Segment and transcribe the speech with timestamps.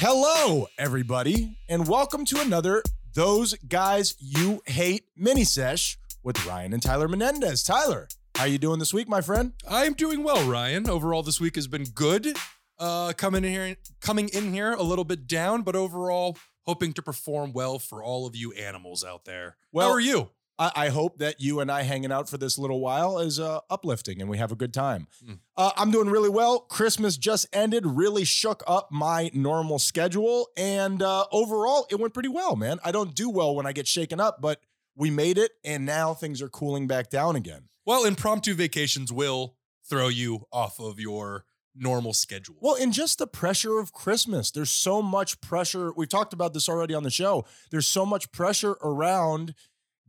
[0.00, 6.80] Hello, everybody, and welcome to another Those Guys You Hate mini sesh with Ryan and
[6.80, 7.64] Tyler Menendez.
[7.64, 8.06] Tyler,
[8.36, 9.54] how are you doing this week, my friend?
[9.68, 10.88] I'm doing well, Ryan.
[10.88, 12.36] Overall, this week has been good.
[12.78, 17.02] Uh, coming in here, coming in here a little bit down, but overall, hoping to
[17.02, 19.56] perform well for all of you animals out there.
[19.72, 20.30] Well- How are you?
[20.58, 23.60] I, I hope that you and I hanging out for this little while is uh,
[23.70, 25.06] uplifting and we have a good time.
[25.24, 25.38] Mm.
[25.56, 26.60] Uh, I'm doing really well.
[26.60, 32.28] Christmas just ended, really shook up my normal schedule, and uh, overall, it went pretty
[32.28, 32.78] well, man.
[32.84, 34.60] I don't do well when I get shaken up, but
[34.94, 37.68] we made it, and now things are cooling back down again.
[37.86, 39.56] Well, impromptu vacations will
[39.88, 41.44] throw you off of your
[41.74, 42.56] normal schedule.
[42.60, 44.50] Well, and just the pressure of Christmas.
[44.50, 45.92] There's so much pressure.
[45.96, 47.44] We've talked about this already on the show.
[47.70, 49.54] There's so much pressure around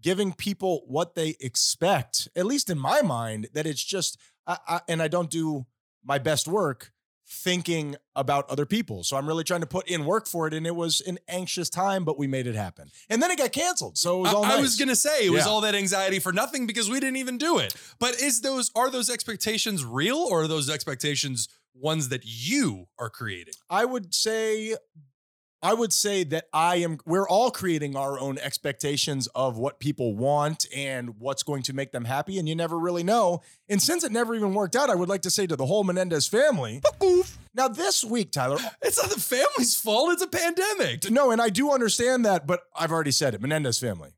[0.01, 4.17] giving people what they expect, at least in my mind, that it's just,
[4.47, 5.65] I, I, and I don't do
[6.03, 6.91] my best work
[7.31, 9.03] thinking about other people.
[9.03, 10.53] So I'm really trying to put in work for it.
[10.53, 12.89] And it was an anxious time, but we made it happen.
[13.07, 13.99] And then it got canceled.
[13.99, 14.61] So it was I, all I nice.
[14.61, 17.59] was gonna say it was all that anxiety for nothing because we didn't even do
[17.59, 17.75] it.
[17.99, 23.11] But is those are those expectations real or are those expectations ones that you are
[23.11, 23.53] creating?
[23.69, 24.75] I would say
[25.61, 30.15] I would say that I am we're all creating our own expectations of what people
[30.15, 33.41] want and what's going to make them happy and you never really know.
[33.67, 35.83] And since it never even worked out, I would like to say to the whole
[35.83, 36.81] Menendez family.
[37.53, 40.13] Now this week, Tyler, It's not the family's fault.
[40.13, 41.11] It's a pandemic.
[41.11, 44.11] no, and I do understand that, but I've already said it, Menendez family.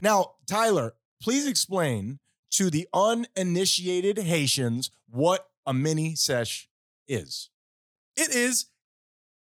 [0.00, 2.20] Now, Tyler, please explain
[2.52, 6.68] to the uninitiated Haitians what a mini sesh
[7.08, 7.50] is.
[8.16, 8.66] It is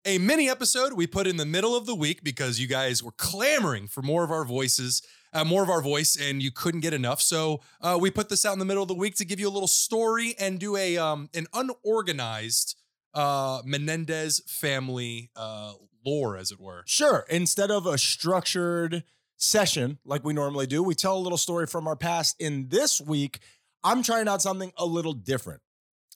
[0.04, 3.12] a mini episode we put in the middle of the week because you guys were
[3.12, 5.02] clamoring for more of our voices,
[5.32, 7.22] uh, more of our voice, and you couldn't get enough.
[7.22, 9.48] So uh, we put this out in the middle of the week to give you
[9.48, 12.76] a little story and do a um, an unorganized
[13.14, 15.72] uh, Menendez family uh,
[16.04, 16.82] lore, as it were.
[16.86, 17.24] Sure.
[17.30, 19.04] Instead of a structured
[19.36, 22.36] session like we normally do, we tell a little story from our past.
[22.38, 23.40] In this week,
[23.82, 25.62] I'm trying out something a little different.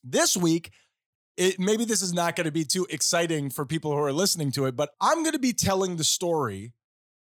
[0.05, 0.71] This week,
[1.39, 4.51] it, maybe this is not going to be too exciting for people who are listening
[4.53, 6.73] to it, but I'm going to be telling the story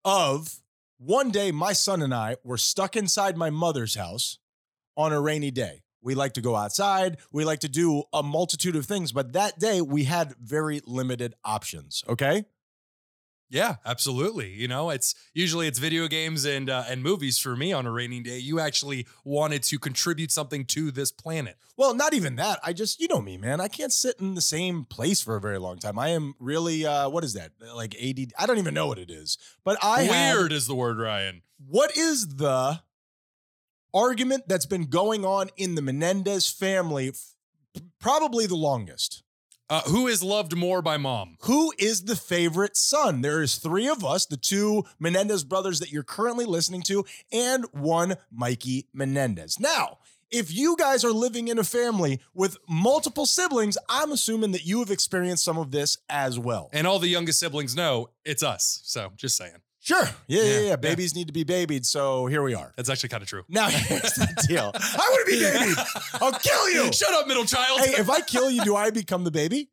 [0.06, 0.62] of
[0.98, 4.38] one day my son and I were stuck inside my mother's house
[4.96, 5.82] on a rainy day.
[6.02, 7.18] We like to go outside.
[7.32, 11.34] We like to do a multitude of things, but that day we had very limited
[11.44, 12.04] options.
[12.08, 12.46] Okay.
[13.48, 14.50] Yeah, absolutely.
[14.50, 17.92] You know, it's usually it's video games and uh, and movies for me on a
[17.92, 18.40] rainy day.
[18.40, 21.56] You actually wanted to contribute something to this planet.
[21.78, 22.60] Well, not even that.
[22.64, 23.62] I just, you know me, man.
[23.62, 26.00] I can't sit in the same place for a very long time.
[26.00, 27.52] I am really, uh, what is that?
[27.76, 28.34] Like ADD?
[28.40, 29.38] I don't even know what it is.
[29.64, 31.42] But I have- Weird is the word, Ryan.
[31.68, 32.82] what is the
[33.94, 39.22] argument that's been going on in the Menendez family f- probably the longest?
[39.68, 41.38] Uh, who is loved more by mom?
[41.42, 43.22] Who is the favorite son?
[43.22, 47.66] There is three of us, the two Menendez brothers that you're currently listening to, and
[47.72, 49.60] one Mikey Menendez.
[49.60, 49.98] Now,
[50.30, 54.80] if you guys are living in a family with multiple siblings, I'm assuming that you
[54.80, 56.70] have experienced some of this as well.
[56.72, 58.82] And all the youngest siblings know it's us.
[58.84, 59.62] So just saying.
[59.86, 60.04] Sure.
[60.28, 60.76] Yeah, yeah, Yeah, yeah.
[60.78, 61.86] Babies need to be babied.
[61.86, 62.74] So here we are.
[62.76, 63.44] That's actually kind of true.
[63.48, 65.78] Now, here's the deal I want to be babied.
[66.16, 66.92] I'll kill you.
[66.92, 67.82] Shut up, middle child.
[67.82, 69.70] Hey, if I kill you, do I become the baby?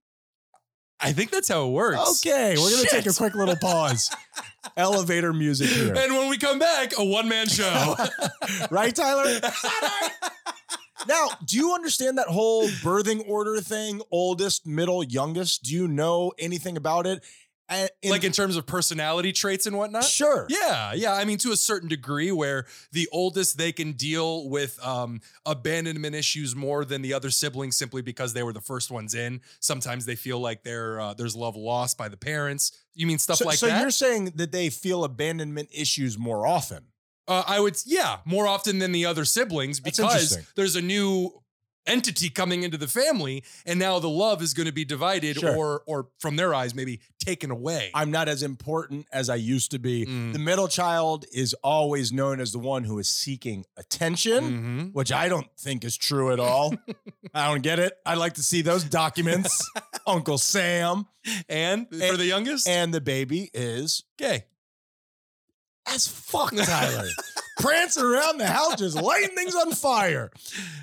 [1.00, 2.21] I think that's how it works.
[2.21, 4.15] Okay, we're going to take a quick little pause.
[4.77, 5.95] Elevator music here.
[5.97, 7.97] And when we come back, a one man show.
[8.71, 9.41] right, Tyler?
[11.09, 14.03] now, do you understand that whole birthing order thing?
[14.12, 15.62] Oldest, middle, youngest.
[15.62, 17.25] Do you know anything about it?
[17.75, 20.05] And- like in terms of personality traits and whatnot?
[20.05, 20.47] sure.
[20.49, 21.15] Yeah, yeah.
[21.15, 26.15] I mean, to a certain degree, where the oldest they can deal with um, abandonment
[26.15, 29.41] issues more than the other siblings simply because they were the first ones in.
[29.61, 32.72] Sometimes they feel like they're, uh, there's love lost by the parents.
[32.94, 33.81] You mean stuff so, like so that?
[33.81, 36.84] you're saying that they feel abandonment issues more often?
[37.28, 41.41] Uh, I would, yeah, more often than the other siblings because there's a new
[41.87, 45.56] entity coming into the family, and now the love is going to be divided, Sure.
[45.56, 47.90] or, or from their eyes, maybe taken away.
[47.94, 50.06] I'm not as important as I used to be.
[50.06, 50.32] Mm.
[50.32, 54.43] The middle child is always known as the one who is seeking attention.
[54.93, 54.93] Mhm.
[54.94, 56.75] which I don't think is true at all.
[57.34, 57.96] I don't get it.
[58.05, 59.69] I'd like to see those documents.
[60.06, 61.06] Uncle Sam
[61.49, 64.44] And for the youngest, and the baby is gay.
[65.87, 67.08] as fuck, Tyler.
[67.58, 70.31] Prancing around the house, just lighting things on fire.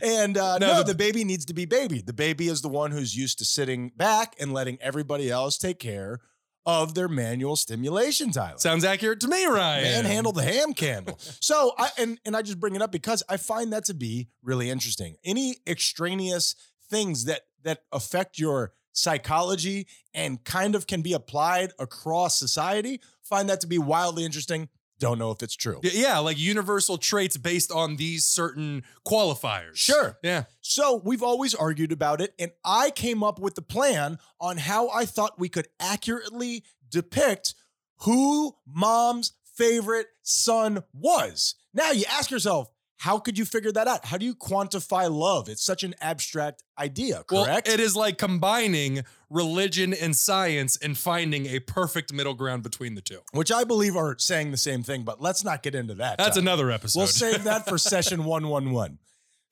[0.02, 2.02] And uh, no, No, the, the- baby needs to be baby.
[2.02, 5.80] The baby is the one who's used to sitting back and letting everybody else take
[5.80, 6.20] care
[6.66, 8.58] of their manual stimulation, Tyler.
[8.60, 9.84] Sounds accurate to me, Ryan.
[10.04, 11.18] manhandle the ham candle.
[11.40, 14.28] So I and and I just bring it up because I find that to be
[14.44, 15.16] really interesting.
[15.24, 16.56] Any extraneous
[16.90, 23.02] things that that affect your psychology and kind of can be applied across society.
[23.24, 24.70] Find that to be wildly interesting.
[25.00, 25.80] Don't know if it's true.
[25.82, 29.76] Yeah, like universal traits based on these certain qualifiers.
[29.76, 30.18] Sure.
[30.22, 30.44] Yeah.
[30.62, 34.90] So we've always argued about it, and I came up with the plan on how
[34.90, 37.56] I thought we could accurately depict
[38.02, 41.56] who mom's favorite son was.
[41.74, 42.70] Now you ask yourself,
[43.00, 44.04] how could you figure that out?
[44.06, 45.48] How do you quantify love?
[45.48, 47.68] It's such an abstract idea, correct?
[47.68, 52.96] Well, it is like combining religion and science and finding a perfect middle ground between
[52.96, 53.20] the two.
[53.32, 56.18] Which I believe are saying the same thing, but let's not get into that.
[56.18, 57.00] That's another episode.
[57.00, 59.00] We'll save that for session 111.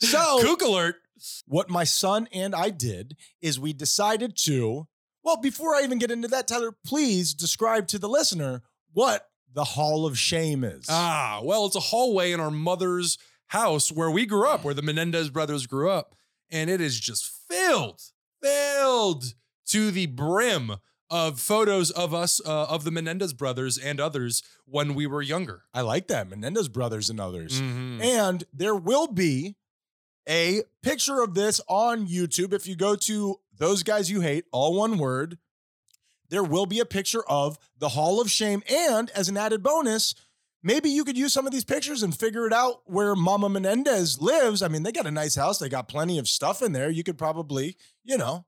[0.02, 0.98] So, Kook alert.
[1.48, 4.88] what my son and I did is we decided to,
[5.24, 9.64] well, before I even get into that, Tyler, please describe to the listener what the
[9.64, 10.88] Hall of Shame is.
[10.90, 13.18] Ah, well, it's a hallway in our mother's
[13.48, 16.16] house where we grew up, where the Menendez brothers grew up,
[16.50, 18.02] and it is just filled,
[18.42, 19.34] filled
[19.68, 20.74] to the brim
[21.10, 25.64] of photos of us, uh, of the Menendez brothers and others when we were younger.
[25.74, 26.30] I like that.
[26.30, 27.62] Menendez brothers and others.
[27.62, 28.02] Mhm.
[28.02, 29.56] And there will be
[30.28, 32.52] a picture of this on YouTube.
[32.52, 35.38] If you go to those guys you hate, all one word,
[36.30, 38.62] there will be a picture of the Hall of Shame.
[38.70, 40.14] And as an added bonus,
[40.64, 44.22] maybe you could use some of these pictures and figure it out where Mama Menendez
[44.22, 44.62] lives.
[44.62, 46.90] I mean, they got a nice house, they got plenty of stuff in there.
[46.90, 48.46] You could probably, you know,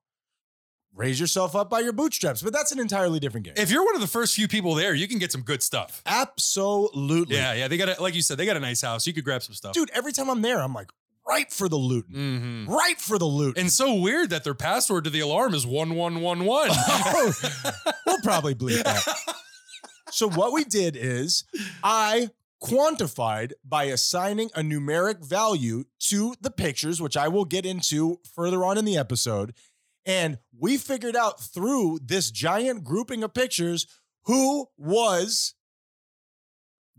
[0.94, 3.54] raise yourself up by your bootstraps, but that's an entirely different game.
[3.58, 6.02] If you're one of the first few people there, you can get some good stuff.
[6.06, 7.36] Absolutely.
[7.36, 7.68] Yeah, yeah.
[7.68, 9.06] They got a, like you said, they got a nice house.
[9.08, 9.74] You could grab some stuff.
[9.74, 10.90] Dude, every time I'm there, I'm like,
[11.28, 12.12] right for the loot.
[12.12, 12.68] Mhm.
[12.68, 13.58] Right for the loot.
[13.58, 16.76] And so weird that their password to the alarm is 1111.
[18.06, 19.04] we'll probably bleep that.
[20.12, 21.44] So what we did is
[21.84, 22.30] I
[22.62, 28.64] quantified by assigning a numeric value to the pictures, which I will get into further
[28.66, 29.54] on in the episode.
[30.06, 33.88] And we figured out through this giant grouping of pictures
[34.26, 35.54] who was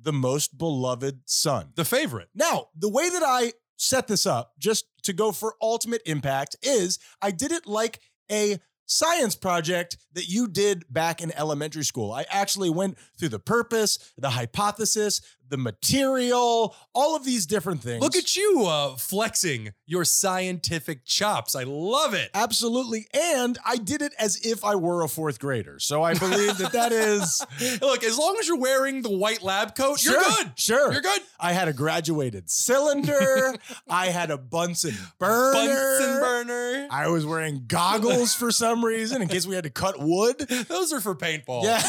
[0.02, 1.72] the most beloved son.
[1.74, 2.28] the favorite.
[2.34, 6.98] Now, the way that I set this up, just to go for ultimate impact, is
[7.20, 8.58] I did it like a
[8.90, 12.12] science project that you did back in elementary school.
[12.12, 15.20] I actually went through the purpose, the hypothesis,
[15.50, 18.00] the material, all of these different things.
[18.00, 21.54] Look at you uh, flexing your scientific chops.
[21.54, 22.30] I love it.
[22.34, 23.06] Absolutely.
[23.12, 25.78] And I did it as if I were a fourth grader.
[25.78, 27.44] So I believe that that is.
[27.80, 30.52] Look, as long as you're wearing the white lab coat, you're good.
[30.54, 30.92] Sure.
[30.92, 31.20] You're good.
[31.38, 33.54] I had a graduated cylinder.
[33.88, 35.52] I had a Bunsen burner.
[35.52, 36.88] Bunsen burner.
[36.90, 40.38] I was wearing goggles for some reason in case we had to cut wood.
[40.68, 41.64] Those are for paintball.
[41.64, 41.80] Yeah.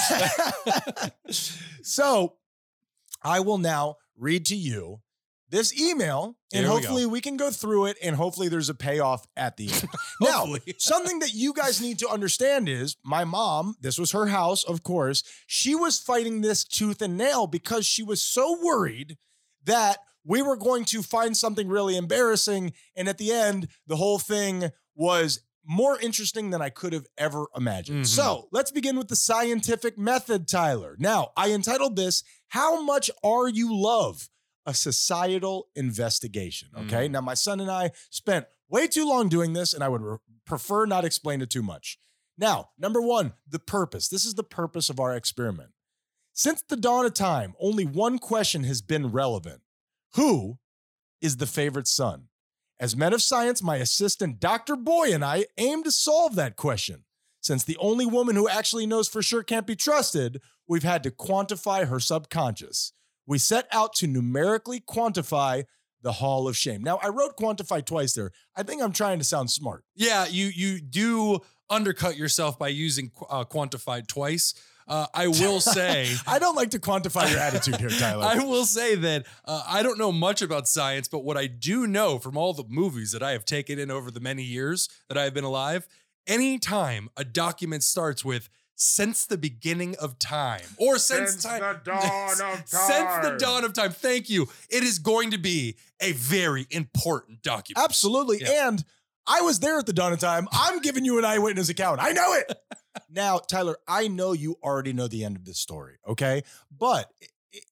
[1.82, 2.36] so
[3.24, 5.02] I will now read to you
[5.52, 8.74] this email and Here we hopefully we, can go through it and hopefully there's a
[8.74, 9.90] payoff at the end.
[10.22, 14.64] now, something that you guys need to understand is my mom, this was her house,
[14.64, 19.18] of course, she was fighting this tooth and nail because she was so worried
[19.66, 22.74] that we were going to find something really embarrassing.
[22.96, 27.46] And at the end, the whole thing was more interesting than I could have ever
[27.56, 28.04] imagined.
[28.06, 28.08] Mhm.
[28.08, 30.96] So let's begin with the scientific method, Tyler.
[31.00, 34.30] Now, I entitled this, How Much Are You Love?
[34.66, 36.70] A Societal Investigation.
[36.76, 37.08] Okay.
[37.08, 40.18] Now, my son and I spent way too long doing this, and I would re-
[40.46, 42.00] prefer not explain it too much.
[42.38, 44.08] Now, number one, the purpose.
[44.08, 45.72] This is the purpose of our experiment.
[46.34, 49.62] Since the dawn of time, only one question has been relevant
[50.16, 50.60] Who
[51.22, 52.28] is the favorite son?
[52.82, 54.76] As men of science, my assistant, Dr.
[54.76, 57.04] Boy, and I aim to solve that question.
[57.40, 61.12] Since the only woman who actually knows for sure can't be trusted, we've had to
[61.12, 62.94] quantify her subconscious.
[63.28, 65.66] We set out to numerically quantify
[66.02, 66.82] the Hall of Shame.
[66.82, 68.32] Now, I wrote quantify twice there.
[68.56, 69.84] I think I'm trying to sound smart.
[69.96, 74.56] Yeah, you you do undercut yourself by using uh, quantified twice.
[74.92, 76.14] Uh, I will say.
[76.28, 78.26] I don't like to quantify your attitude here, Tyler.
[78.30, 81.88] I will say that uh, I don't know much about science, but what I do
[81.88, 85.18] know from all the movies that I have taken in over the many years that
[85.18, 85.88] I have been alive,
[86.28, 91.80] anytime a document starts with since the beginning of time or since, Since time the
[91.92, 93.38] dawn of time since the time.
[93.38, 98.40] dawn of time thank you it is going to be a very important document Absolutely.
[98.42, 98.70] Yeah.
[98.70, 98.84] And
[99.28, 100.48] I was there at the dawn of time.
[100.52, 102.02] I'm giving you an eyewitness account.
[102.02, 102.52] I know it.
[103.10, 106.44] Now, Tyler, I know you already know the end of this story, okay?
[106.76, 107.12] But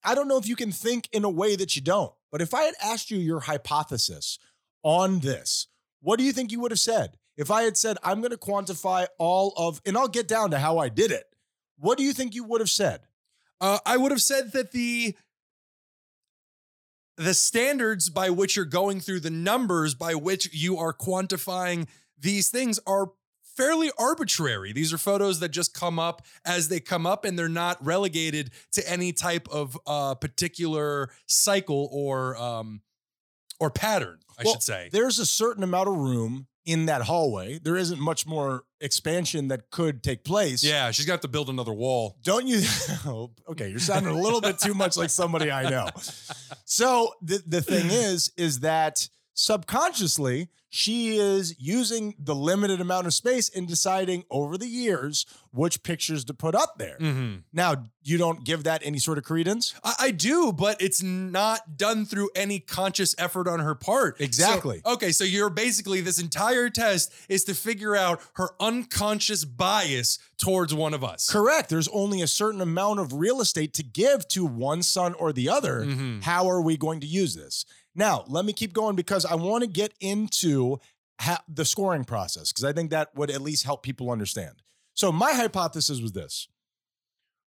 [0.03, 2.13] I don't know if you can think in a way that you don't.
[2.31, 4.39] But if I had asked you your hypothesis
[4.83, 5.67] on this,
[6.01, 7.17] what do you think you would have said?
[7.37, 10.59] If I had said, I'm going to quantify all of, and I'll get down to
[10.59, 11.25] how I did it,
[11.77, 13.01] what do you think you would have said?
[13.61, 15.15] Uh, I would have said that the
[17.17, 21.85] the standards by which you're going through the numbers by which you are quantifying
[22.17, 23.11] these things are
[23.55, 24.73] fairly arbitrary.
[24.73, 28.51] These are photos that just come up as they come up and they're not relegated
[28.73, 32.81] to any type of uh, particular cycle or um,
[33.59, 34.89] or pattern, I Well, should say.
[34.91, 37.59] There's a certain amount of room in that hallway.
[37.59, 40.63] There isn't much more expansion that could take place.
[40.63, 42.17] Yeah, she's got to have to build another wall.
[42.23, 42.61] Don't you?
[43.05, 45.87] Oh, okay, you're sounding a little bit too much like somebody I know.
[46.65, 53.13] So the the thing is, is that subconsciously she is using the limited amount of
[53.15, 56.95] space in deciding over the years which pictures to put up there.
[56.99, 57.41] Mhm.
[57.51, 59.73] Now, you don't give that any sort of credence.
[59.83, 64.19] I, I do, but it's not done through any conscious effort on her part.
[64.19, 64.81] So- Exactly.
[64.85, 70.71] okay, so you're basically this entire test is to figure out her unconscious bias towards
[70.71, 71.27] one of us.
[71.27, 71.69] Correct.
[71.69, 75.49] There's only a certain amount of real estate to give to one son or the
[75.49, 75.83] other.
[75.83, 76.21] Mhm.
[76.23, 77.65] How are we going to use this?
[77.95, 80.77] Now, let me keep going because I want to get into
[81.19, 84.61] ha- the scoring process because I think that would at least help people understand.
[84.93, 86.47] So, my hypothesis was this.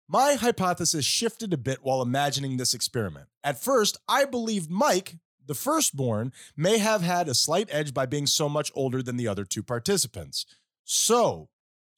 [0.07, 3.27] My hypothesis shifted a bit while imagining this experiment.
[3.45, 8.27] At first, I believed Mike, the firstborn, may have had a slight edge by being
[8.27, 10.45] so much older than the other two participants.
[10.83, 11.47] So,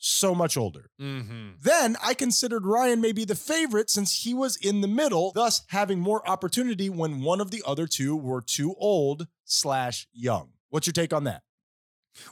[0.05, 0.89] so much older.
[0.99, 1.61] Mhm.
[1.61, 5.61] Then I considered Ryan may be the favorite since he was in the middle, thus
[5.67, 10.51] having more opportunity when one of the other two were too old slash young.
[10.69, 11.43] What's your take on that?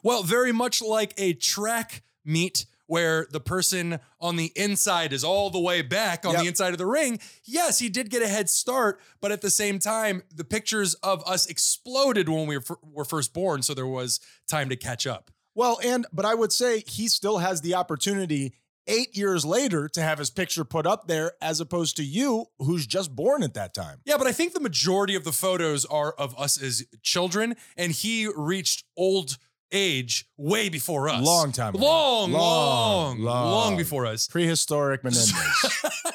[0.03, 5.49] Well, very much like a track meet where the person on the inside is all
[5.49, 6.41] the way back on Yep.
[6.41, 7.21] the inside of the ring.
[7.45, 11.23] Yes, he did get a head start, but at the same time, the pictures of
[11.25, 15.31] us exploded when we were, were first born, so there was time to catch up.
[15.55, 18.53] Well, and but I would say he still has the opportunity
[18.87, 22.87] eight years later to have his picture put up there as opposed to you who's
[22.87, 23.99] just born at that time.
[24.05, 27.91] Yeah, but I think the majority of the photos are of us as children, and
[27.91, 29.37] he reached old
[29.73, 31.23] age way before us.
[31.23, 31.85] Long time ago.
[31.85, 33.77] Long, long, Long, long, long.
[33.77, 34.27] before us.
[34.27, 35.33] Prehistoric Menendez.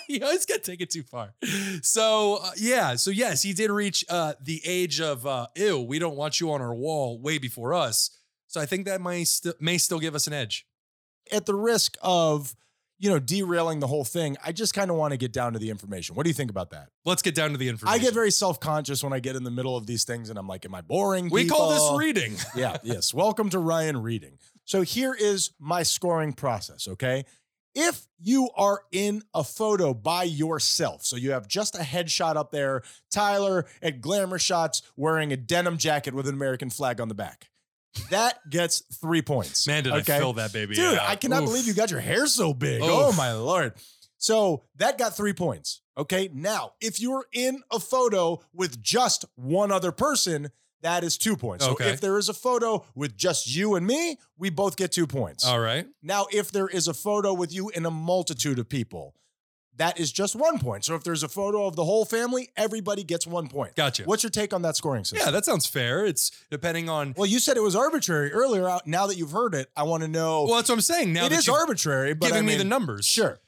[0.08, 1.32] you always got to take it too far.
[1.82, 5.80] So uh, yeah, so yes, he did reach uh, the age of uh, ew.
[5.80, 8.10] We don't want you on our wall way before us.
[8.46, 10.66] So I think that may st- may still give us an edge.
[11.32, 12.54] at the risk of,
[12.98, 15.58] you know, derailing the whole thing, I just kind of want to get down to
[15.58, 16.14] the information.
[16.14, 16.88] What do you think about that?
[17.04, 18.00] Let's get down to the information.
[18.00, 20.46] I get very self-conscious when I get in the middle of these things and I'm
[20.46, 21.28] like, am I boring?
[21.28, 22.36] We call this reading.
[22.56, 23.12] yeah, yes.
[23.12, 24.38] Welcome to Ryan Reading.
[24.64, 27.24] So here is my scoring process, okay?
[27.74, 32.50] If you are in a photo by yourself, so you have just a headshot up
[32.52, 37.14] there, Tyler at Glamour Shots wearing a denim jacket with an American flag on the
[37.14, 37.50] back.
[38.10, 39.66] That gets three points.
[39.66, 40.16] Man, did okay?
[40.16, 40.74] I fill that baby?
[40.74, 41.08] Dude, out.
[41.08, 41.48] I cannot Oof.
[41.50, 42.82] believe you got your hair so big.
[42.82, 42.88] Oof.
[42.90, 43.74] Oh my lord.
[44.18, 45.82] So that got three points.
[45.98, 46.30] Okay.
[46.32, 50.50] Now, if you're in a photo with just one other person,
[50.82, 51.64] that is two points.
[51.64, 55.06] So if there is a photo with just you and me, we both get two
[55.06, 55.44] points.
[55.44, 55.86] All right.
[56.02, 59.14] Now, if there is a photo with you and a multitude of people,
[59.76, 60.84] that is just one point.
[60.84, 63.74] So if there's a photo of the whole family, everybody gets one point.
[63.76, 64.04] Gotcha.
[64.04, 65.26] What's your take on that scoring system?
[65.26, 66.04] Yeah, that sounds fair.
[66.06, 67.14] It's depending on.
[67.16, 68.68] well, you said it was arbitrary earlier.
[68.68, 70.44] Out Now that you've heard it, I want to know.
[70.44, 71.12] Well, that's what I'm saying.
[71.12, 73.06] Now it that is arbitrary, but giving I me the numbers.
[73.06, 73.40] Sure.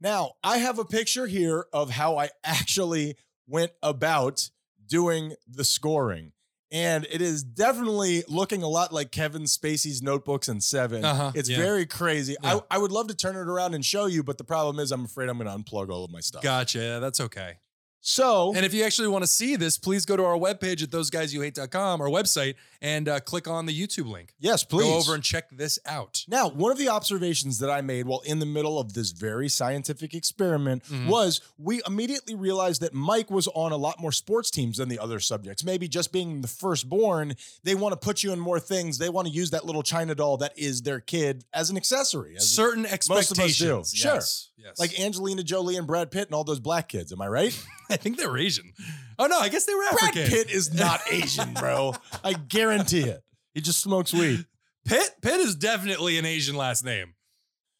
[0.00, 3.16] Now, I have a picture here of how I actually
[3.46, 4.50] went about
[4.86, 6.32] doing the scoring.
[6.70, 11.48] And it is definitely looking a lot like Kevin Spacey's notebooks in 7 Uh-huh, It's
[11.48, 11.56] yeah.
[11.56, 12.36] very crazy.
[12.42, 12.56] Yeah.
[12.70, 14.92] I, I would love to turn it around and show you, but the problem is
[14.92, 16.42] I'm afraid I'm going to unplug all of my stuff.
[16.42, 16.98] Gotcha.
[17.00, 17.54] That's okay.
[18.00, 20.90] So, And if you actually want to see this, please go to our webpage at
[20.90, 24.34] thoseguysyouhate.com, our website, and uh, click on the YouTube link.
[24.38, 24.84] yes, please.
[24.86, 26.24] Go over and check this out.
[26.28, 29.48] Now, one of the observations that I made while in the middle of this very
[29.48, 31.08] scientific experiment Mhm.
[31.08, 34.98] was we immediately realized that Mike was on a lot more sports teams than the
[35.00, 35.64] other subjects.
[35.64, 38.98] Maybe just being the firstborn, they want to put you in more things.
[38.98, 42.36] They want to use that little China doll that is their kid as an accessory.
[42.36, 43.90] as- Certain most of us expectations.
[43.92, 43.98] do.
[43.98, 44.14] Sure.
[44.14, 44.48] Yes.
[44.56, 44.78] yes.
[44.78, 47.12] like Angelina Jolie and Brad Pitt and all those black kids.
[47.12, 47.58] Am I right?
[47.90, 48.72] I think they were Asian.
[49.18, 50.28] Oh, no, I guess they were Brad African.
[50.28, 51.94] Pitt is not Asian, bro.
[52.22, 53.22] I guarantee it.
[53.54, 54.44] He just smokes weed.
[54.84, 55.10] Pitt?
[55.22, 57.14] Pitt is definitely an Asian last name.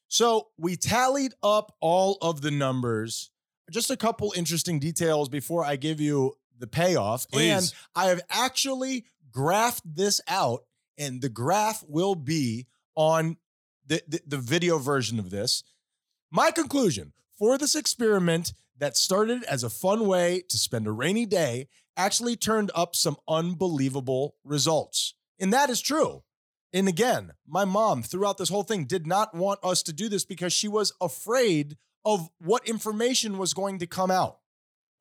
[0.08, 3.30] So we tallied up all of the numbers.
[3.70, 7.28] Just a couple interesting details before I give you the payoff.
[7.28, 7.52] Please.
[7.52, 10.60] And I have actually graphed this out,
[10.96, 13.36] and the graph will be on
[13.86, 15.62] the, the, the video version of this.
[16.30, 21.26] My conclusion for this experiment that started as a fun way to spend a rainy
[21.26, 25.14] day actually turned up some unbelievable results.
[25.40, 26.22] And that is true.
[26.72, 30.24] And again, my mom throughout this whole thing did not want us to do this
[30.24, 34.38] because she was afraid of what information was going to come out.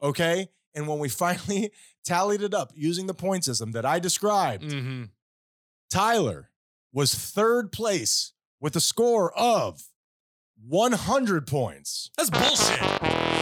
[0.02, 0.50] Okay.
[0.74, 1.72] And when we finally
[2.06, 5.04] tallied it up using the point system that I described, Mm-hmm.
[5.90, 6.50] Tyler
[6.92, 9.84] was third place with a score of
[10.68, 12.12] 100 points.
[12.18, 13.37] That's bullshit.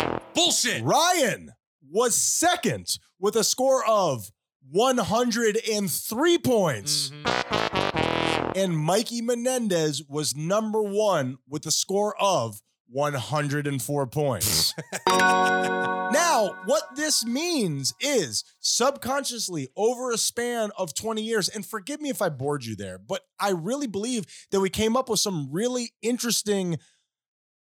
[0.63, 0.83] Bullshit.
[0.83, 1.51] Ryan
[1.89, 4.31] was second with a score of
[4.71, 7.09] 103 points.
[7.09, 8.55] Mhm.
[8.55, 14.74] And Mikey Menendez was number one with a score of 104 points.
[15.09, 22.09] now, what this means is subconsciously over a span of 20 years, and forgive me
[22.09, 25.50] if I bored you there, but I really believe that we came up with some
[25.51, 26.77] really interesting.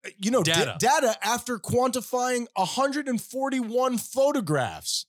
[0.07, 0.77] Uh, You know, da- Data.
[0.79, 5.07] data after quantifying 141 photographs.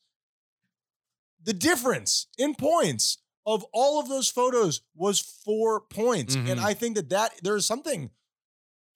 [1.43, 6.35] The difference in points of all of those photos was four points.
[6.35, 6.63] And Mhm.
[6.63, 8.11] I think that that there's something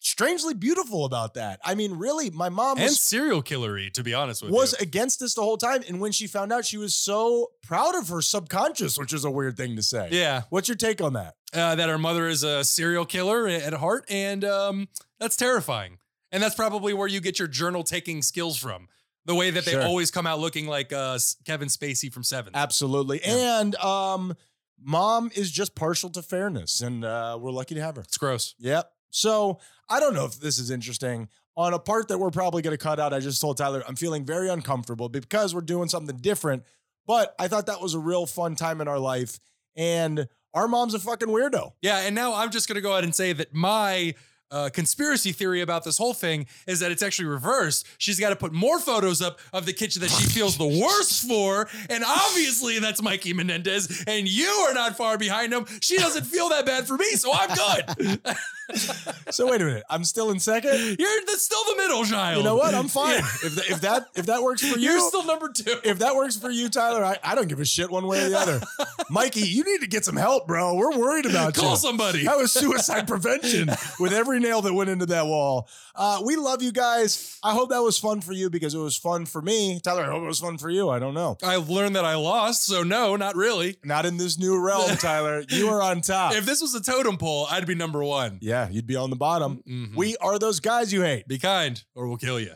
[0.04, 1.60] strangely beautiful about that.
[1.64, 4.78] I mean, really, my mom And serial killery, to be honest with was you.
[4.84, 5.82] against this the whole time.
[5.88, 9.32] And when she found out, she was so proud of her subconscious, which is a
[9.32, 10.10] weird thing to say.
[10.12, 10.44] Yeah.
[10.50, 11.36] What's your take on that?
[11.54, 14.88] uh, that her mother is a serial killer at heart, and um,
[15.20, 16.00] that's terrifying.
[16.32, 18.88] And that's probably where you get your journal taking skills from.
[19.26, 19.84] The way that they Sure.
[19.84, 22.54] always come out looking like uh, Kevin Spacey from Seven.
[22.56, 23.22] Absolutely.
[23.24, 23.62] Yeah.
[23.62, 24.36] And um,
[24.82, 28.02] mom is just partial to fairness, and uh, we're lucky to have her.
[28.02, 28.56] It's gross.
[28.60, 28.92] Yep.
[29.14, 31.30] So I don't know if this is interesting.
[31.56, 33.96] On a part that we're probably going to cut out, I just told Tyler I'm
[33.96, 36.64] feeling very uncomfortable because we're doing something different.
[37.06, 39.40] But I thought that was a real fun time in our life.
[39.76, 41.74] And our mom's a fucking weirdo.
[41.82, 44.16] Yeah, and now I'm just going to go ahead and say that my
[44.54, 47.88] uh, conspiracy theory about this whole thing is that it's actually reversed.
[47.98, 51.24] She's got to put more photos up of the kitchen that she feels the worst
[51.28, 55.66] for, and obviously that's Mikey Menendez, and you are not far behind him.
[55.82, 58.20] She doesn't feel that bad for me, so I'm good.
[59.32, 59.84] So wait a minute.
[59.90, 60.74] I'm still in second.
[61.00, 62.38] You're that's still the middle child.
[62.38, 62.76] You know what?
[62.76, 63.16] I'm fine.
[63.16, 63.28] Yeah.
[63.46, 65.76] If, if that if that works for you, You're still number two.
[65.84, 68.30] if that works for you, Tyler, I, I don't give a shit one way or
[68.30, 68.62] the other.
[69.10, 70.76] Mikey, you need to get some help, bro.
[70.76, 71.68] We're worried about Call you.
[71.70, 72.26] Call somebody.
[72.26, 75.68] That was suicide prevention with every nail that went into that wall.
[75.96, 77.40] Uh, we love you guys.
[77.44, 79.80] I hope that was fun for you because it was fun for me.
[79.80, 80.90] Tyler, I hope it was fun for you.
[80.90, 81.38] I don't know.
[81.44, 83.78] I've learned that I lost, so no, not really.
[83.84, 85.44] Not in this new realm, Tyler.
[85.50, 86.34] You are on top.
[86.36, 88.38] If this was a totem pole, I'd be number one.
[88.42, 89.62] yeah, you'd be on the bottom.
[89.68, 89.96] Mhm.
[89.96, 91.28] We are those guys you hate.
[91.28, 92.54] be kind, or we'll kill you.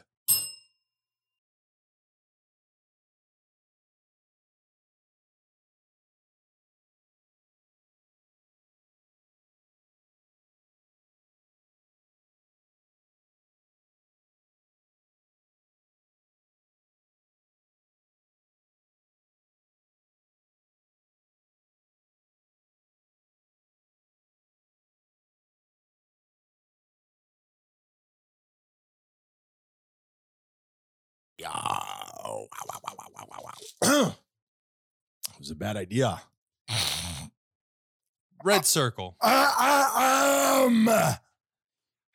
[32.51, 33.39] Wow, wow, wow, wow, wow,
[33.81, 34.15] wow.
[35.33, 36.21] it was a bad idea.
[38.43, 39.17] Red circle.
[39.19, 40.89] Uh, um,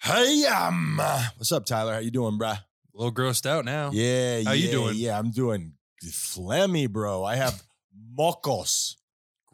[0.03, 0.97] hey, um,
[1.37, 1.95] what's up, Tyler?
[1.95, 2.59] How you doing, bruh?
[2.59, 2.65] A
[2.95, 3.91] little grossed out now.
[3.93, 4.95] Yeah, How you yeah, doing?
[4.97, 7.25] Yeah, I'm doing phlegmy, bro.
[7.25, 7.63] I have
[8.19, 8.97] mocos.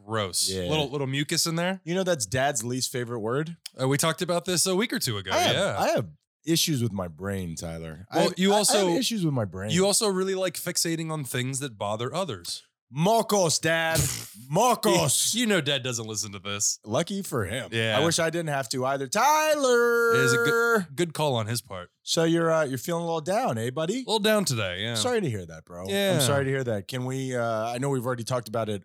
[0.05, 0.49] Gross.
[0.49, 0.63] Yeah.
[0.63, 1.81] Little little mucus in there.
[1.83, 3.57] You know that's Dad's least favorite word.
[3.79, 5.31] Uh, we talked about this a week or two ago.
[5.31, 5.75] I have, yeah.
[5.77, 6.07] I have
[6.45, 8.05] issues with my brain, Tyler.
[8.13, 9.71] Well, you I- I also- have issues with my brain.
[9.71, 12.63] you also really like fixating on things that bother others.
[12.91, 13.99] Marcos, Dad.
[14.49, 15.35] Marcos.
[15.35, 16.79] You know, Dad doesn't listen to this.
[16.83, 17.69] Lucky for him.
[17.71, 17.95] Yeah.
[17.95, 19.07] I wish I didn't have to either.
[19.07, 20.15] Tyler.
[20.15, 21.91] It is a good, good call on his part.
[22.01, 23.97] So you're uh, you're feeling a little down, eh, buddy?
[23.97, 24.81] A little down today.
[24.81, 24.95] Yeah.
[24.95, 25.85] Sorry to hear that, bro.
[25.87, 26.15] Yeah.
[26.15, 26.87] I'm sorry to hear that.
[26.87, 28.83] Can we uh I know we've already talked about it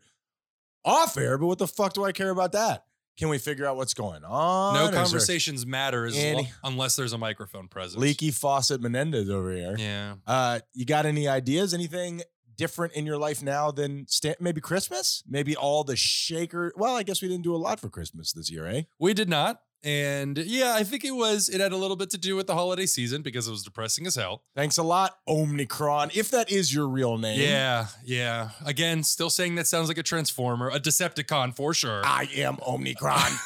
[0.85, 2.85] off air, but what the fuck do I care about that?
[3.17, 4.75] Can we figure out what's going on?
[4.75, 8.01] No Is there conversations matter as any- lo- unless there's a microphone present.
[8.01, 9.77] Leaky faucet Menendez over here.
[9.79, 10.17] Yeah.
[10.27, 11.73] Uh you got any ideas?
[11.75, 12.23] Anything
[12.57, 15.23] different in your life now than sta- maybe Christmas?
[15.29, 16.73] Maybe all the shaker.
[16.77, 18.83] Well, I guess we didn't do a lot for Christmas this year, eh?
[18.99, 19.61] We did not.
[19.85, 22.55] And yeah, I think it was, it had a little bit to do with the
[22.55, 24.43] holiday season because it was depressing as hell.
[24.57, 26.17] Thanks a lot, Omnicron.
[26.17, 27.39] If that is your real name.
[27.39, 27.89] Yeah.
[28.03, 28.51] Yeah.
[28.65, 32.01] Again, still saying that sounds like a transformer, a Decepticon for sure.
[32.05, 33.39] I am Omnicron.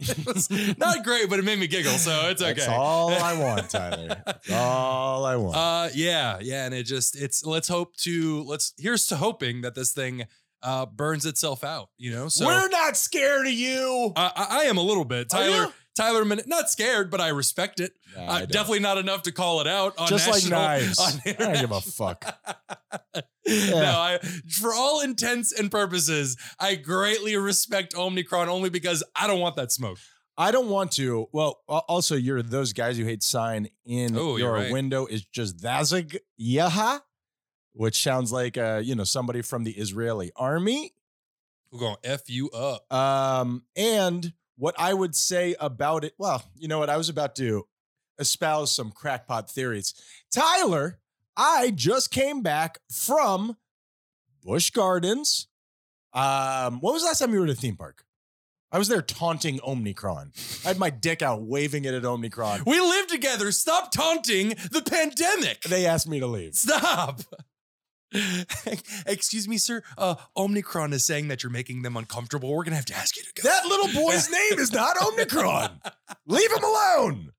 [0.00, 1.92] It was not great, but it made me giggle.
[1.92, 2.54] So it's okay.
[2.54, 4.22] That's all I want, Tyler.
[4.24, 5.56] That's all I want.
[5.56, 9.74] Uh, yeah, yeah, and it just it's let's hope to let's here's to hoping that
[9.74, 10.24] this thing
[10.62, 11.88] uh burns itself out.
[11.98, 14.12] You know, so We're not scared of you.
[14.16, 15.64] I, I I am a little bit Are Tyler.
[15.66, 15.72] you?
[15.96, 17.92] Tyler, Min- not scared, but I respect it.
[18.16, 20.98] Nah, I Uh, definitely not enough to call it out on Just like national, knives.
[20.98, 22.24] on I don't give a fuck.
[23.46, 24.18] No, I,
[24.60, 29.72] for all intents and purposes, I greatly respect Omnicron only because I don't want that
[29.72, 29.98] smoke.
[30.38, 31.26] I don't want to.
[31.32, 34.70] Well, also, you're those guys who hate sign in Oh, your right.
[34.72, 37.00] window is just Vazig Yaha,
[37.72, 40.92] which sounds like uh, you know somebody from the Israeli army.
[41.72, 42.92] We're to f you up.
[42.92, 46.90] Um, and what I would say about it, well, you know what?
[46.90, 47.66] I was about to
[48.18, 49.94] espouse some crackpot theories.
[50.32, 50.98] Tyler,
[51.36, 53.56] I just came back from
[54.42, 55.46] Busch Gardens.
[56.12, 58.04] Um, when was the last time you were at a theme park?
[58.72, 60.64] I was there taunting Omnicron.
[60.64, 62.66] I had my dick out waving it at Omnicron.
[62.66, 63.50] We live together.
[63.52, 65.62] Stop taunting the pandemic.
[65.62, 66.54] They asked me to leave.
[66.54, 67.22] Stop.
[69.06, 69.82] Excuse me, sir.
[69.96, 72.52] Uh, Omnicron is saying that you're making them uncomfortable.
[72.54, 73.48] We're gonna have to ask you to go.
[73.48, 75.80] That little boy's name is not Omnicron.
[76.26, 77.32] Leave him alone.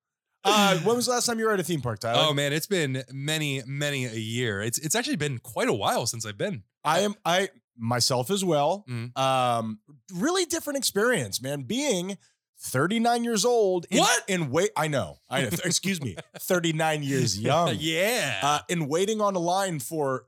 [0.43, 2.19] Uh, when was the last time you were at a theme park, Tyler?
[2.27, 4.61] Oh man, it's been many, many a year.
[4.61, 6.63] It's it's actually been quite a while since I've been.
[6.83, 8.83] I am I myself as well.
[8.89, 9.15] Mhm.
[9.17, 9.79] Um,
[10.13, 11.63] really different experience, man.
[11.63, 12.17] Being
[12.63, 13.85] 39 years old.
[13.91, 14.23] In, What?
[14.27, 15.17] In wait, I know.
[15.29, 15.49] I know.
[15.63, 16.15] Excuse me.
[16.39, 17.75] 39 years young.
[17.79, 18.39] yeah.
[18.41, 20.25] Uh, in waiting on a line for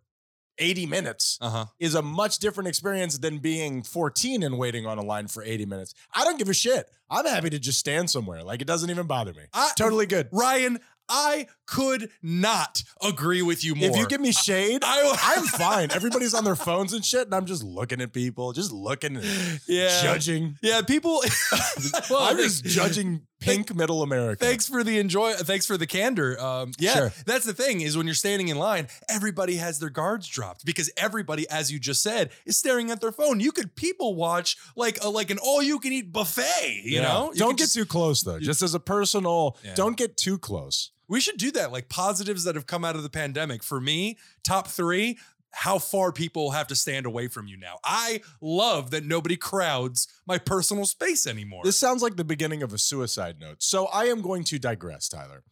[0.57, 1.65] 80 minutes Uh huh.
[1.79, 5.65] is a much different experience than being 14 and waiting on a line for 80
[5.65, 5.93] minutes.
[6.13, 6.89] I don't give a shit.
[7.09, 8.43] I'm happy to just stand somewhere.
[8.43, 9.43] Like it doesn't even bother me.
[9.53, 10.29] I- Totally good.
[10.31, 13.89] Ryan, I could not agree with you more.
[13.89, 15.91] If you give me shade, I, I'm fine.
[15.91, 19.19] Everybody's on their phones and shit, and I'm just looking at people, just looking
[19.67, 20.57] yeah, judging.
[20.61, 20.81] yeah.
[20.81, 21.21] People.
[22.09, 24.43] well, I'm just judging pink middle America.
[24.45, 25.33] Thanks for the enjoy.
[25.33, 26.39] Thanks for the candor.
[26.39, 27.13] Um, yeah, Sure.
[27.25, 30.89] that's the thing is when you're standing in line, everybody has their guards dropped because
[30.97, 33.39] everybody, as you just said, is staring at their phone.
[33.39, 36.81] You could people watch like a, like an all you can eat buffet.
[36.83, 37.01] You Yeah.
[37.01, 38.39] know, You don't get just- too close though.
[38.39, 39.75] Just as a personal, Yeah.
[39.75, 40.91] don't get too close.
[41.09, 41.71] We should do that.
[41.71, 43.61] Like positives that have come out of the pandemic.
[43.63, 45.19] For me, top three.
[45.55, 47.77] How far people have to stand away from you now.
[47.83, 51.61] I love that nobody crowds my personal space anymore.
[51.63, 53.61] This sounds like the beginning of a suicide note.
[53.63, 55.43] So I am going to digress, Tyler.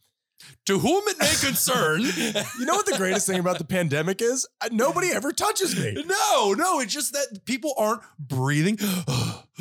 [0.66, 2.00] to whom it may concern.
[2.58, 4.46] You know what the greatest thing about the pandemic is?
[4.60, 5.92] Uh, Nobody ever touches me.
[6.06, 8.76] No, no, it's just that people aren't breathing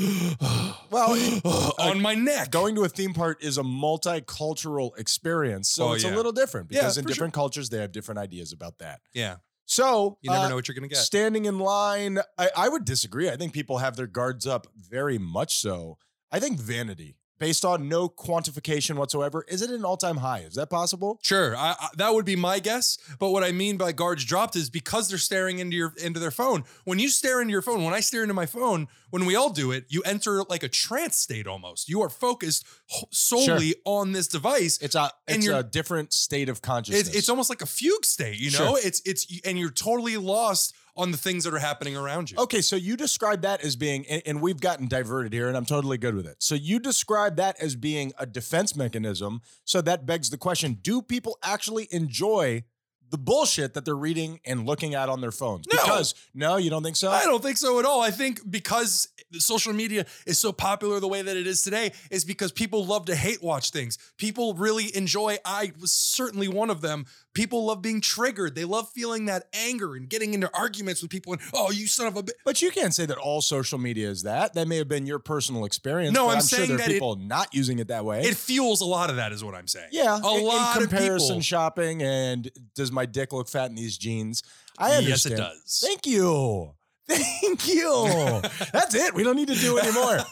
[0.89, 2.51] Well, on my neck.
[2.51, 5.69] Going to a theme park is a multicultural experience.
[5.69, 6.13] So Oh, it's yeah.
[6.13, 9.01] a little different Yeah, because in for different cultures, they have different ideas about that.
[9.13, 9.35] yeah,
[9.71, 10.97] So you never uh, know what you're gonna get.
[10.97, 13.29] Standing in line, I, I would disagree.
[13.29, 15.97] I think people have their guards up very much so.
[16.29, 20.39] I think vanity, based on no quantification whatsoever, is it an all time high?
[20.41, 21.19] Is that possible?
[21.23, 22.99] Sure, I, I, that would be my guess.
[23.19, 26.31] But what I mean by guards dropped is because they're staring into your into their
[26.31, 26.63] phone.
[26.85, 29.49] When you stare into your phone, when I stare into my phone, when we all
[29.49, 31.89] do it, you enter like a trance state almost.
[31.89, 32.65] You are focused
[33.09, 34.77] solely on this device.
[34.79, 37.07] It's a it's a different state of consciousness.
[37.07, 38.75] It's, it's almost like a fugue state, you know.
[38.75, 38.79] Sure.
[38.83, 42.37] It's it's and you're totally lost on the things that are happening around you.
[42.37, 45.65] Okay, so you describe that as being, and, and we've gotten diverted here, and I'm
[45.65, 46.37] totally good with it.
[46.39, 49.41] So you describe that as being a defense mechanism.
[49.63, 52.63] So that begs the question do people actually enjoy
[53.11, 55.67] the bullshit that they're reading and looking at on their phones?
[55.71, 55.81] No.
[55.81, 57.11] Because, no, you don't think so?
[57.11, 58.01] I don't think so at all.
[58.01, 62.25] I think because social media is so popular the way that it is today is
[62.25, 63.97] because people love to hate watch things.
[64.17, 67.05] People really enjoy, I was certainly one of them.
[67.33, 68.55] People love being triggered.
[68.55, 72.07] They love feeling that anger and getting into arguments with people and, oh, you son
[72.07, 72.31] of a bitch.
[72.43, 74.53] But you can't say that all social media is that.
[74.53, 76.13] That may have been your personal experience.
[76.13, 78.21] No, I'm I'm, sure saying there are that it- people not using it that way.
[78.23, 79.89] It fuels a lot of that, is what I'm saying.
[79.91, 81.41] yeah, A in- lot in of comparison people.
[81.41, 84.43] shopping and does my dick look fat in these jeans?
[84.77, 85.07] I understand.
[85.07, 85.79] Yes, it does.
[85.85, 86.71] Thank you.
[87.11, 88.41] Thank you.
[88.73, 89.13] That's it.
[89.13, 90.19] We don't need to do anymore.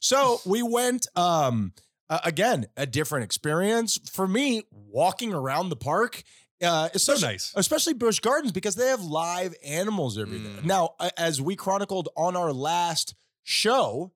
[0.00, 1.72] So we went um
[2.12, 6.22] uh, again, a different experience for me walking around the park.
[6.62, 7.52] Uh, it's so nice.
[7.56, 10.60] especially Busch Gardens because they have live animals everywhere.
[10.60, 10.64] Mm.
[10.64, 14.12] Now, as we chronicled on our last show,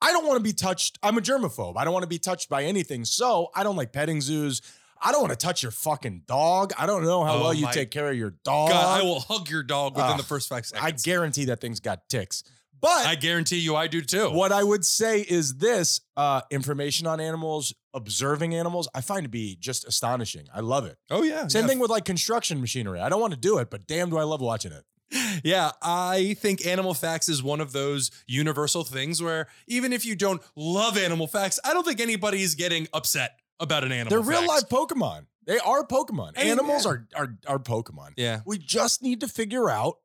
[0.00, 0.98] I don't want to be touched.
[1.02, 1.76] I'm a germaphobe.
[1.76, 3.04] I don't want to be touched by anything.
[3.04, 4.62] So I don't like petting zoos.
[5.04, 6.72] I don't want to touch your fucking dog.
[6.78, 8.70] I don't know how Oh well you take care of your dog.
[8.70, 10.86] God, I will hug your dog within Uh, the first five seconds.
[10.86, 12.44] I guarantee that thing's got ticks.
[12.82, 14.30] But I guarantee you I do too.
[14.30, 19.28] what I would say is this uh, information on animals, observing animals, I find to
[19.28, 20.48] be just astonishing.
[20.52, 20.98] I love it.
[21.08, 21.46] Oh, yeah.
[21.46, 21.68] Same yeah.
[21.68, 22.98] thing with like construction machinery.
[22.98, 24.84] I don't want to do it, but damn, do I love watching it.
[25.44, 30.14] Yeah, I think Animal Facts is one of those universal things where even if you
[30.14, 34.10] don't love Animal Facts, I don't think anybody's getting upset about an animal.
[34.10, 34.48] They're real fact.
[34.48, 35.26] life Pokemon.
[35.44, 36.32] They are Pokemon.
[36.36, 38.12] Animals are, are are Pokemon.
[38.16, 38.40] Yeah.
[38.46, 39.98] We just need to figure out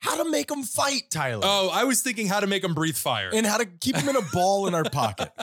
[0.00, 1.42] how to make them fight, Tyler.
[1.44, 3.30] Oh, I was thinking how to make them breathe fire.
[3.32, 5.30] and how to keep them in a ball in our pocket.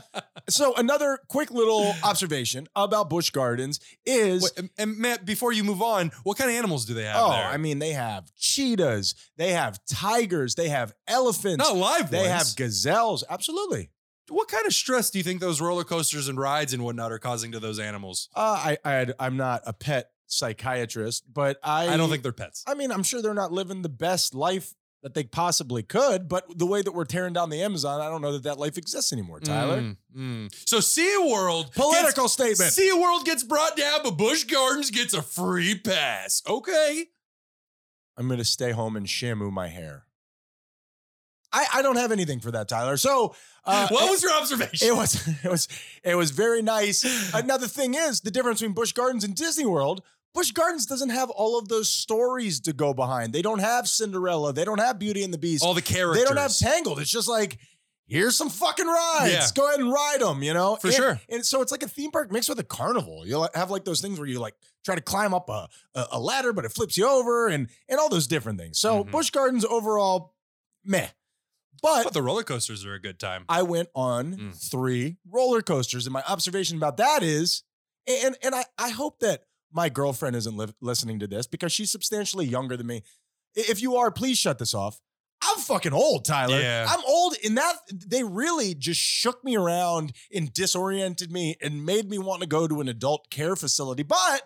[0.49, 5.63] So another quick little observation about Busch Gardens is Wait, and, and Matt, before you
[5.63, 7.45] move on, what kind of animals do they have oh, there?
[7.45, 12.29] I mean they have cheetahs, they have tigers, they have elephants, not live they ones.
[12.29, 13.23] have gazelles.
[13.29, 13.89] Absolutely.
[14.29, 17.19] what kind of stress do you think those roller coasters and rides and whatnot are
[17.19, 18.27] causing to those animals?
[18.35, 22.63] Uh, I, I I'm not a pet psychiatrist, but I I don't think they're pets.
[22.67, 26.45] I mean, I'm sure they're not living the best life that they possibly could, but
[26.57, 29.11] the way that we're tearing down the Amazon, I don't know that that life exists
[29.11, 29.81] anymore, Tyler.
[29.81, 30.67] Mm, mm.
[30.67, 32.71] So SeaWorld Political statement.
[32.71, 36.41] SeaWorld gets brought down, but Busch Gardens gets a free pass.
[36.47, 37.07] Okay.
[38.17, 40.05] I'm going to stay home and shampoo my hair.
[41.51, 42.97] I, I don't have anything for that, Tyler.
[42.97, 44.87] So, uh, what was your observation?
[44.87, 45.67] It was it was
[46.03, 47.03] it was very nice.
[47.33, 50.01] Another thing is the difference between Busch Gardens and Disney World.
[50.33, 53.33] Busch Gardens doesn't have all of those stories to go behind.
[53.33, 54.51] They don't have Cinderella.
[54.53, 55.63] They don't have Beauty and the Beast.
[55.63, 56.21] All the characters.
[56.23, 56.99] They don't have Tangled.
[56.99, 57.59] It's just like
[58.07, 59.31] here's some fucking rides.
[59.31, 59.47] Yeah.
[59.55, 60.41] Go ahead and ride them.
[60.43, 61.21] You know, For And- sure.
[61.29, 63.25] And so it's like a theme park mixed with a carnival.
[63.25, 66.51] You'll have like those things where you like try to climb up a a, ladder,
[66.51, 68.79] but it flips you over, and and all those different things.
[68.79, 69.11] So Mhm.
[69.11, 70.33] Busch Gardens overall,
[70.83, 71.09] meh.
[71.81, 73.45] But But the roller coasters are a good time.
[73.49, 74.69] I went on Mm.
[74.71, 77.63] three roller coasters, and my observation about that is,
[78.07, 81.91] and and I I hope that my girlfriend isn't li- listening to this because she's
[81.91, 83.03] substantially younger than me.
[83.55, 84.99] If you are, please shut this off.
[85.45, 86.59] I'm fucking old, Tyler.
[86.59, 86.85] Yeah.
[86.87, 92.09] I'm old, and that they really just shook me around and disoriented me and made
[92.09, 94.03] me want to go to an adult care facility.
[94.03, 94.43] But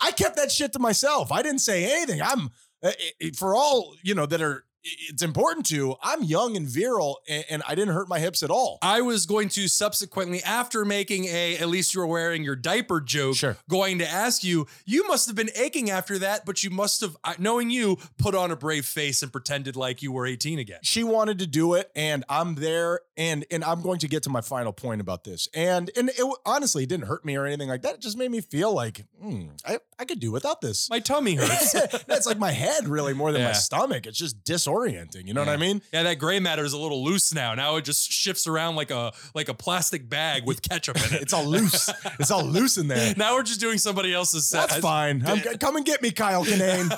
[0.00, 1.32] I kept that shit to myself.
[1.32, 2.20] I didn't say anything.
[2.20, 2.50] I'm
[2.82, 2.92] uh,
[3.36, 4.64] for all you know that are.
[4.84, 5.96] It's important to.
[6.02, 8.78] I'm young and virile, and, and I didn't hurt my hips at all.
[8.82, 13.36] I was going to subsequently, after making a at least you're wearing your diaper joke,
[13.36, 13.56] Sure.
[13.68, 17.16] going to ask you, you must have been aching after that, but you must have,
[17.38, 20.78] knowing you, put on a brave face and pretended like you were 18 again.
[20.82, 24.30] she wanted to do it and i'm there and and i'm going to get to
[24.30, 27.68] my final point about this and and it honestly it didn't hurt me or anything
[27.68, 30.88] like that it just made me feel like hmm, I, I could do without this
[30.90, 31.72] My tummy hurts.
[32.06, 34.42] that's like my head really more than my stomach it's just
[34.74, 37.54] disorienting you know what i mean yeah, that gray matter is a little loose now.
[37.54, 41.22] Now it just shifts around like a like a plastic bag with ketchup in it.
[41.22, 44.68] it's all loose it's all loose in there now we're just doing somebody else's set.
[44.68, 46.90] that's fine I'm, come and get me kyle kinane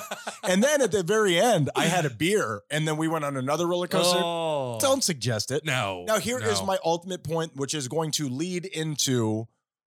[0.43, 3.37] and then at the very end i had a beer and then we went on
[3.37, 4.77] another roller coaster Oh.
[4.81, 6.05] don't suggest it no.
[6.07, 6.65] Now here is no.
[6.65, 9.47] my ultimate point, which is going to lead into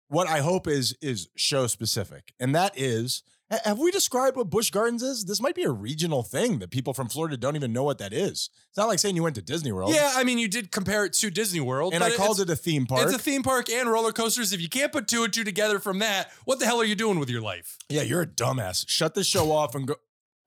[0.09, 3.23] what I hope is is show specific, and that is.
[3.53, 5.25] Ha- Have we described what Busch Gardens is?
[5.25, 8.13] This might be a regional thing that people from Florida don't even know what that
[8.13, 8.51] is.
[8.71, 9.95] It's not like saying you went to Disney World.
[9.95, 12.57] Yeah, I mean, you did compare it to Disney World, And I called it a
[12.57, 13.05] theme park.
[13.05, 14.53] It's a theme park and roller coasters.
[14.53, 16.95] If you can't put two and two together from that, what the hell are you
[16.97, 17.77] doing with your life?
[17.89, 18.85] yeah, you're a dumbass.
[18.89, 19.95] Shut this show off and go.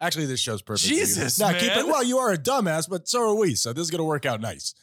[0.02, 0.90] Actually, this show's perfect.
[0.90, 1.88] Jesus, Now, keep it.
[1.88, 3.56] Well, you are a dumbass, but so are we.
[3.56, 4.74] So this is going to work out nice.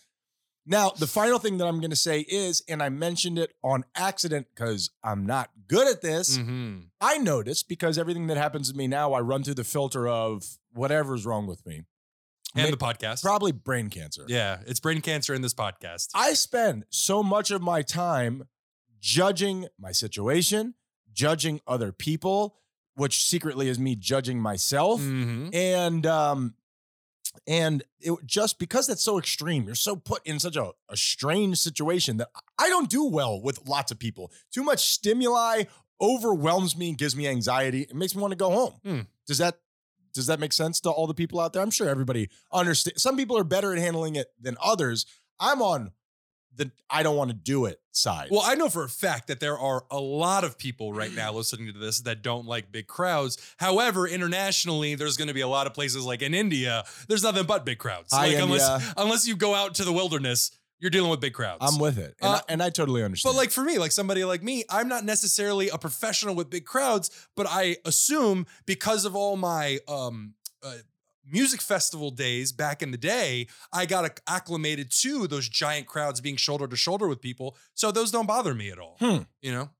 [0.64, 3.84] Now, the final thing that I'm going to say is, and I mentioned it on
[3.96, 6.38] accident because I'm not good at this.
[6.38, 6.82] Mm-hmm.
[7.00, 10.44] I notice because everything that happens to me now, I run through the filter of
[10.72, 11.82] whatever's wrong with me.
[12.54, 13.22] And the podcast.
[13.22, 14.24] Probably brain cancer.
[14.28, 16.08] yeah, it's brain cancer in this podcast.
[16.14, 18.46] I spend so much of my time
[19.00, 20.74] judging my situation,
[21.12, 22.56] judging other people,
[22.94, 25.00] which secretly is me judging myself.
[25.00, 25.54] Mhm.
[25.54, 26.54] And um
[27.46, 31.58] and it just because that's so extreme, you're so put in such a, a strange
[31.58, 34.30] situation that I don't do well with lots of people.
[34.52, 35.64] Too much stimuli
[36.00, 37.82] overwhelms me and gives me anxiety.
[37.82, 38.74] It makes me want to go home.
[38.84, 39.00] Hmm.
[39.26, 39.58] Does that
[40.14, 41.62] does that make sense to all the people out there?
[41.62, 43.02] I'm sure everybody understands.
[43.02, 45.06] Some people are better at handling it than others.
[45.40, 45.92] I'm on
[46.56, 48.28] the I don't want to do it side.
[48.30, 51.32] Well, I know for a fact that there are a lot of people right now
[51.32, 53.38] listening to this that don't like big crowds.
[53.58, 57.44] However, internationally, there's going to be a lot of places like in India, there's nothing
[57.44, 58.12] but big crowds.
[58.12, 61.58] Hi, like unless unless you go out to the wilderness, you're dealing with big crowds.
[61.60, 62.16] I'm with it.
[62.20, 63.34] And, Uh, I, and I totally understand.
[63.34, 66.64] But like for me, like somebody like me, I'm not necessarily a professional with big
[66.66, 70.74] crowds, but I assume because of all my um uh,
[71.24, 76.36] music festival days back in the day, I got acclimated to those giant crowds being
[76.36, 78.96] shoulder to shoulder with people, so those don't bother me at all.
[78.98, 79.22] Hmm.
[79.40, 79.70] You know?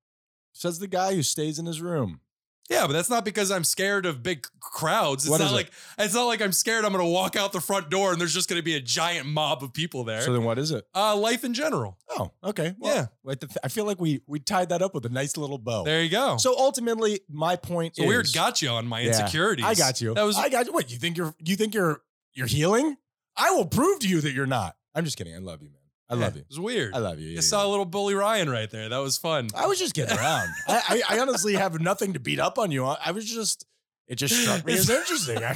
[0.53, 2.21] says the guy who stays in his room.
[2.70, 5.25] Yeah, but that's not because I'm scared of big crowds.
[5.25, 5.55] It's What not is it?
[5.57, 8.20] like it's not like I'm scared I'm going to walk out the front door and
[8.20, 10.22] there's just going to be a giant mob of people there.
[10.22, 10.85] So then what is it?
[10.94, 11.98] uh life in general.
[12.09, 12.75] Oh, okay.
[12.79, 13.37] Well, Yeah.
[13.64, 15.83] I feel like we we tied that up with a nice little bow.
[15.85, 16.37] There you go.
[16.38, 19.66] So ultimately, my point a is weird got you on my Yeah, insecurities.
[19.66, 20.14] I got you.
[20.14, 20.72] That was I got you.
[20.72, 22.01] What you think you're you think you're
[22.33, 22.96] you're healing?
[23.37, 24.77] I will prove to you that you're not.
[24.94, 25.35] I'm just kidding.
[25.35, 25.79] I love you, man.
[26.12, 26.40] I love you.
[26.42, 26.94] It was weird.
[26.94, 27.29] I love you.
[27.29, 28.88] You Yeah, saw a little bully Ryan right there.
[28.88, 29.48] That was fun.
[29.57, 30.48] I was just getting around.
[30.68, 32.85] I, I I honestly have nothing to beat up on you.
[32.85, 33.66] I, I was just
[34.09, 35.42] it just struck me as interesting.
[35.42, 35.55] I,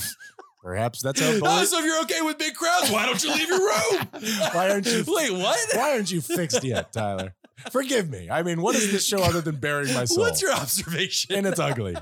[0.62, 1.70] perhaps that's how Oh, bullies.
[1.70, 4.08] so if you're okay with big crowds, why don't you leave your room?
[4.52, 5.58] Why aren't you- Wait, what?
[5.74, 7.34] Why aren't you fixed yet, Tyler?
[7.70, 8.28] Forgive me.
[8.30, 10.24] I mean, what is this show other than burying my soul?
[10.24, 11.34] What's your observation?
[11.36, 11.96] and it's ugly.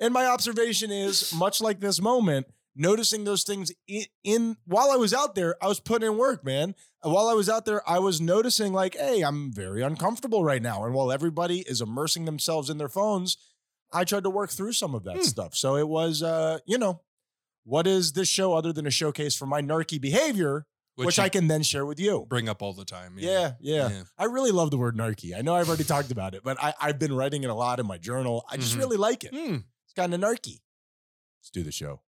[0.00, 4.96] And my observation is much like this moment, noticing those things in, in while I
[4.96, 6.74] was out there, I was putting in work, man.
[7.02, 10.84] While I was out there, I was noticing like, hey, I'm very uncomfortable right now.
[10.84, 13.36] And while everybody is immersing themselves in their phones,
[13.92, 15.22] I tried to work through some of that Hmm.
[15.22, 15.54] stuff.
[15.54, 17.02] So it was uh, you know,
[17.64, 21.28] what is this show other than a showcase for my narky behavior, which, you I
[21.28, 22.26] can then share with you.
[22.28, 23.14] bring up all the time.
[23.18, 24.02] Yeah, yeah, Yeah.
[24.18, 25.36] I really love the word narky.
[25.36, 27.80] I know I've already talked about it, but I, I've been writing it a lot
[27.80, 28.44] in my journal.
[28.50, 28.78] I just Mhm.
[28.78, 29.32] really like it.
[29.34, 29.56] Hmm.
[29.84, 30.60] It's kind of narky.
[31.40, 32.00] Let's do the show.